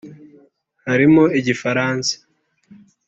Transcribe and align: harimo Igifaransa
harimo 0.87 1.23
Igifaransa 1.39 2.13